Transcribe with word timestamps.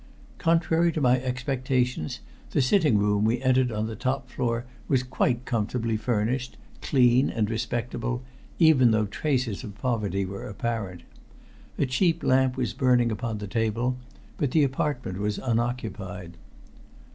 Contrary 0.39 0.91
to 0.91 0.99
my 0.99 1.21
expectations, 1.21 2.21
the 2.49 2.59
sitting 2.59 2.97
room 2.97 3.23
we 3.23 3.39
entered 3.43 3.71
on 3.71 3.85
the 3.85 3.95
top 3.95 4.27
floor 4.31 4.65
was 4.87 5.03
quite 5.03 5.45
comfortably 5.45 5.95
furnished, 5.95 6.57
clean 6.81 7.29
and 7.29 7.51
respectable, 7.51 8.23
even 8.57 8.89
though 8.89 9.05
traces 9.05 9.63
of 9.63 9.75
poverty 9.75 10.25
were 10.25 10.47
apparent. 10.49 11.03
A 11.77 11.85
cheap 11.85 12.23
lamp 12.23 12.57
was 12.57 12.73
burning 12.73 13.11
upon 13.11 13.37
the 13.37 13.45
table, 13.45 13.95
but 14.37 14.49
the 14.49 14.63
apartment 14.63 15.19
was 15.19 15.37
unoccupied. 15.37 16.35